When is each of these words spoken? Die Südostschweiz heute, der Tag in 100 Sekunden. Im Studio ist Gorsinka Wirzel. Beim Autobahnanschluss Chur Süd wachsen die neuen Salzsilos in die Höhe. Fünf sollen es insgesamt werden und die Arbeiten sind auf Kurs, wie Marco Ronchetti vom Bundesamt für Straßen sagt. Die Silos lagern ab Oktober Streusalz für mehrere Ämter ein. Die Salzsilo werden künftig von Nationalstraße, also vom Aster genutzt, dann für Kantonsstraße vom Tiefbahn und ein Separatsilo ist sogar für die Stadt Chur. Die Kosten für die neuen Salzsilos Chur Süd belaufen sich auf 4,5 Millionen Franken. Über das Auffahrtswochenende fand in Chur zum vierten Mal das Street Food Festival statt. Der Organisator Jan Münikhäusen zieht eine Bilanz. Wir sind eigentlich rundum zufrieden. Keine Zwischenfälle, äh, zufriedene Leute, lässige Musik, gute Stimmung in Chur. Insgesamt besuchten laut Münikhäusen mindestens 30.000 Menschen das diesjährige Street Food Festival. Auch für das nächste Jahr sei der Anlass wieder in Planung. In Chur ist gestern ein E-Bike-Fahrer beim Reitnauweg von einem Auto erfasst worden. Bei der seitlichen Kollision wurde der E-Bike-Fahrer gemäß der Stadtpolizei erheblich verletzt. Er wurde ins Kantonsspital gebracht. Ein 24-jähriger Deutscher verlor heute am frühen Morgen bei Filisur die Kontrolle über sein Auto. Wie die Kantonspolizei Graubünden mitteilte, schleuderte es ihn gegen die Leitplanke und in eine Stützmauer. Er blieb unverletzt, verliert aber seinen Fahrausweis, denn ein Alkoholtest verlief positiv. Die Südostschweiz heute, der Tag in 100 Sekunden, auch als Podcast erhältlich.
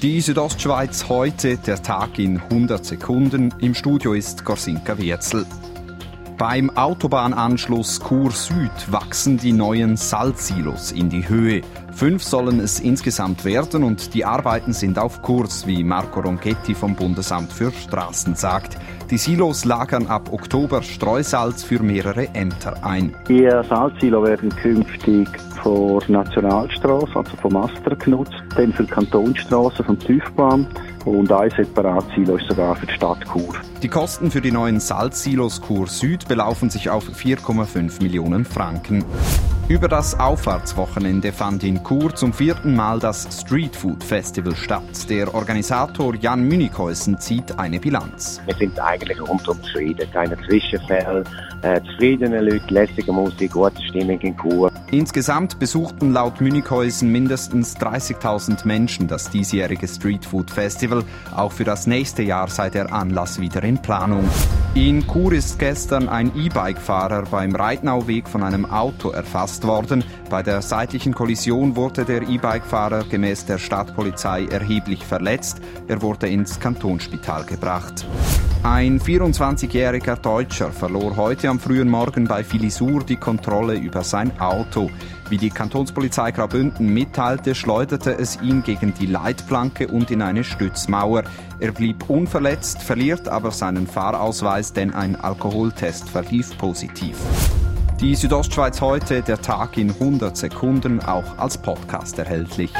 Die 0.00 0.20
Südostschweiz 0.20 1.08
heute, 1.08 1.56
der 1.56 1.82
Tag 1.82 2.20
in 2.20 2.40
100 2.40 2.84
Sekunden. 2.84 3.52
Im 3.58 3.74
Studio 3.74 4.12
ist 4.12 4.44
Gorsinka 4.44 4.96
Wirzel. 4.96 5.44
Beim 6.38 6.70
Autobahnanschluss 6.70 7.98
Chur 7.98 8.30
Süd 8.30 8.70
wachsen 8.92 9.38
die 9.38 9.52
neuen 9.52 9.96
Salzsilos 9.96 10.92
in 10.92 11.08
die 11.08 11.28
Höhe. 11.28 11.62
Fünf 11.90 12.22
sollen 12.22 12.60
es 12.60 12.78
insgesamt 12.78 13.44
werden 13.44 13.82
und 13.82 14.14
die 14.14 14.24
Arbeiten 14.24 14.72
sind 14.72 15.00
auf 15.00 15.20
Kurs, 15.20 15.66
wie 15.66 15.82
Marco 15.82 16.20
Ronchetti 16.20 16.76
vom 16.76 16.94
Bundesamt 16.94 17.52
für 17.52 17.72
Straßen 17.72 18.36
sagt. 18.36 18.78
Die 19.10 19.18
Silos 19.18 19.64
lagern 19.64 20.06
ab 20.06 20.32
Oktober 20.32 20.80
Streusalz 20.84 21.64
für 21.64 21.82
mehrere 21.82 22.28
Ämter 22.34 22.84
ein. 22.84 23.16
Die 23.28 23.50
Salzsilo 23.68 24.22
werden 24.22 24.50
künftig 24.50 25.26
von 25.62 26.02
Nationalstraße, 26.08 27.14
also 27.14 27.36
vom 27.36 27.56
Aster 27.56 27.96
genutzt, 27.96 28.34
dann 28.56 28.72
für 28.72 28.84
Kantonsstraße 28.84 29.84
vom 29.84 29.98
Tiefbahn 29.98 30.66
und 31.04 31.30
ein 31.32 31.50
Separatsilo 31.50 32.36
ist 32.36 32.48
sogar 32.48 32.76
für 32.76 32.86
die 32.86 32.92
Stadt 32.92 33.24
Chur. 33.32 33.54
Die 33.82 33.88
Kosten 33.88 34.30
für 34.30 34.40
die 34.40 34.52
neuen 34.52 34.80
Salzsilos 34.80 35.60
Chur 35.60 35.86
Süd 35.86 36.28
belaufen 36.28 36.70
sich 36.70 36.90
auf 36.90 37.08
4,5 37.08 38.02
Millionen 38.02 38.44
Franken. 38.44 39.04
Über 39.68 39.86
das 39.86 40.18
Auffahrtswochenende 40.18 41.30
fand 41.30 41.62
in 41.62 41.84
Chur 41.84 42.14
zum 42.14 42.32
vierten 42.32 42.74
Mal 42.74 42.98
das 43.00 43.28
Street 43.38 43.76
Food 43.76 44.02
Festival 44.02 44.56
statt. 44.56 45.10
Der 45.10 45.34
Organisator 45.34 46.14
Jan 46.14 46.42
Münikhäusen 46.42 47.18
zieht 47.18 47.58
eine 47.58 47.78
Bilanz. 47.78 48.40
Wir 48.46 48.54
sind 48.54 48.80
eigentlich 48.80 49.20
rundum 49.20 49.62
zufrieden. 49.62 50.10
Keine 50.10 50.38
Zwischenfälle, 50.46 51.22
äh, 51.60 51.82
zufriedene 51.82 52.40
Leute, 52.40 52.72
lässige 52.72 53.12
Musik, 53.12 53.52
gute 53.52 53.82
Stimmung 53.82 54.18
in 54.20 54.34
Chur. 54.38 54.72
Insgesamt 54.90 55.58
besuchten 55.58 56.14
laut 56.14 56.40
Münikhäusen 56.40 57.12
mindestens 57.12 57.76
30.000 57.76 58.66
Menschen 58.66 59.06
das 59.06 59.28
diesjährige 59.28 59.86
Street 59.86 60.24
Food 60.24 60.50
Festival. 60.50 61.04
Auch 61.36 61.52
für 61.52 61.64
das 61.64 61.86
nächste 61.86 62.22
Jahr 62.22 62.48
sei 62.48 62.70
der 62.70 62.90
Anlass 62.90 63.38
wieder 63.38 63.62
in 63.64 63.82
Planung. 63.82 64.26
In 64.74 65.06
Chur 65.06 65.32
ist 65.32 65.58
gestern 65.58 66.08
ein 66.08 66.34
E-Bike-Fahrer 66.34 67.24
beim 67.30 67.54
Reitnauweg 67.54 68.28
von 68.28 68.42
einem 68.42 68.64
Auto 68.64 69.10
erfasst 69.10 69.66
worden. 69.66 70.04
Bei 70.30 70.42
der 70.42 70.62
seitlichen 70.62 71.12
Kollision 71.12 71.76
wurde 71.76 72.06
der 72.06 72.22
E-Bike-Fahrer 72.22 73.04
gemäß 73.04 73.44
der 73.44 73.58
Stadtpolizei 73.58 74.46
erheblich 74.46 75.04
verletzt. 75.04 75.60
Er 75.86 76.00
wurde 76.00 76.28
ins 76.28 76.60
Kantonsspital 76.60 77.44
gebracht. 77.44 78.06
Ein 78.64 79.00
24-jähriger 79.00 80.16
Deutscher 80.16 80.72
verlor 80.72 81.16
heute 81.16 81.48
am 81.48 81.60
frühen 81.60 81.88
Morgen 81.88 82.26
bei 82.26 82.42
Filisur 82.42 83.04
die 83.04 83.16
Kontrolle 83.16 83.76
über 83.76 84.02
sein 84.02 84.32
Auto. 84.40 84.90
Wie 85.28 85.38
die 85.38 85.50
Kantonspolizei 85.50 86.32
Graubünden 86.32 86.92
mitteilte, 86.92 87.54
schleuderte 87.54 88.18
es 88.18 88.40
ihn 88.42 88.64
gegen 88.64 88.94
die 88.94 89.06
Leitplanke 89.06 89.86
und 89.86 90.10
in 90.10 90.22
eine 90.22 90.42
Stützmauer. 90.42 91.22
Er 91.60 91.70
blieb 91.70 92.10
unverletzt, 92.10 92.82
verliert 92.82 93.28
aber 93.28 93.52
seinen 93.52 93.86
Fahrausweis, 93.86 94.72
denn 94.72 94.92
ein 94.92 95.14
Alkoholtest 95.14 96.08
verlief 96.08 96.58
positiv. 96.58 97.16
Die 98.00 98.16
Südostschweiz 98.16 98.80
heute, 98.80 99.22
der 99.22 99.40
Tag 99.40 99.76
in 99.78 99.90
100 99.90 100.36
Sekunden, 100.36 101.00
auch 101.00 101.38
als 101.38 101.58
Podcast 101.58 102.18
erhältlich. 102.18 102.72